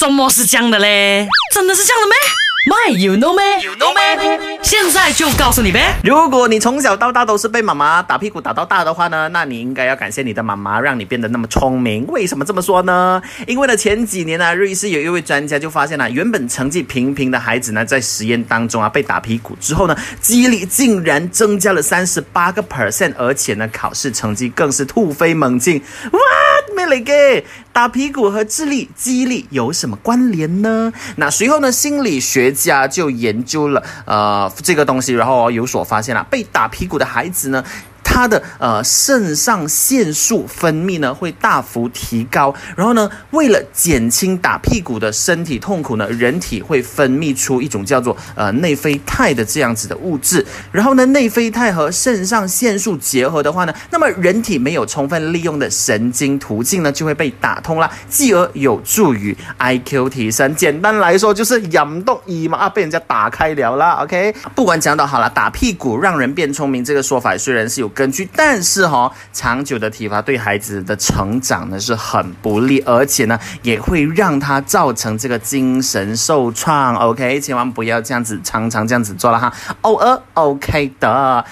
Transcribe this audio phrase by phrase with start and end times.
[0.00, 1.28] 怎么是这样的嘞？
[1.52, 2.16] 真的是这样的咩
[2.70, 4.58] ？My you know me, you know me？
[4.62, 5.94] 现在就告诉你呗。
[6.02, 12.06] 如果你从小到大都是被妈妈打屁股打到大的话呢，那你应该要感谢你的妈妈，让你变得那么聪明。
[12.06, 13.20] 为什么这么说呢？
[13.46, 25.82] 因为呢，前几年呢，瑞士有一位专家就发现了，原本成绩平平的孩子呢，在实验当中啊，被打屁股之后呢，记忆力竟然增加了三十八个 percent，而且呢，考试成绩更是突飞猛进。
[26.12, 26.20] 哇！
[26.90, 27.44] 嚟嘅？
[27.72, 30.92] 打屁股和智力、记忆力有什么关联呢？
[31.16, 37.64] 那随后呢，心理学家就研究了呃这个东西，然后有所发现了，被打屁股的孩子呢。
[38.12, 60.52] 它的呃肾上腺素分泌呢会大幅提高，然后呢，为了减轻打屁股的身体痛苦呢，人体会分泌出一种叫做呃内啡肽的这样子的物质，然后呢，内啡肽和肾上腺素结合的话呢，那么人体没有充分利用的神经途径呢就会被打通了，继而有助于 IQ 提升。
[60.56, 64.02] 简单来说就是眼动一嘛啊被人家打开了啦。
[64.02, 67.88] OK，不管讲到好了，打屁股让人变聪明这个说法虽然是有。
[68.00, 76.94] 根据，但是哈，长久的体罚对孩子的成长呢是很不利，而且呢也会让他造成这个精神受创。
[76.94, 81.44] OK，千万不要这样子，常常这样子做了哈，偶尔 OK 的。